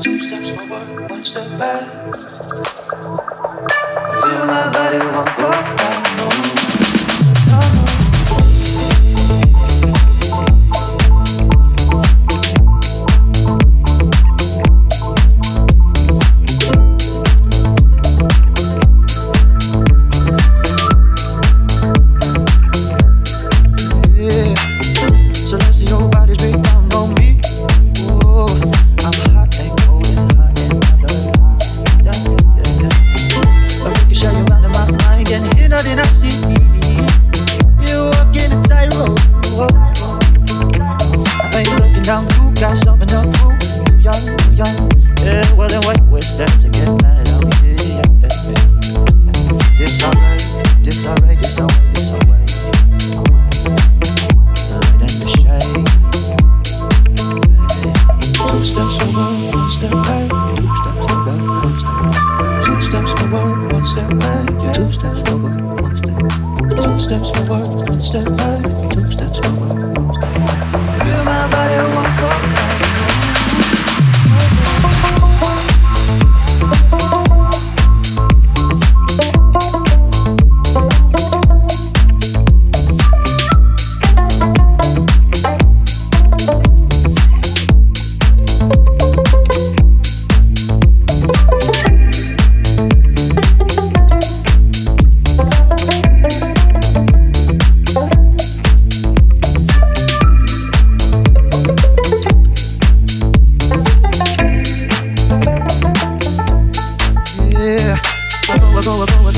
[0.00, 3.49] Two steps forward, one step back.
[45.22, 47.44] Yeah, well then what was that to get mad out?
[47.44, 48.00] Oh, yeah.
[49.76, 50.40] This alright,
[50.82, 52.50] this alright, this alright, this alright.
[53.14, 53.40] Alright.
[58.32, 60.30] Two steps forward, one step back.
[60.56, 62.00] Two steps forward, one step.
[62.64, 64.48] Two steps forward, one step back.
[64.74, 66.16] Two steps forward, one step.
[66.80, 68.89] Two steps forward, one step back.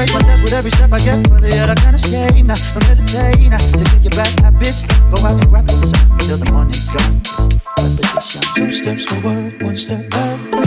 [0.00, 2.44] break myself with every step I get further, yet I can't escape.
[2.46, 4.32] Now, don't hesitate now to take you back.
[4.40, 8.54] That bitch Go out and grab the sun till the morning comes.
[8.54, 10.59] Two steps forward, one step back.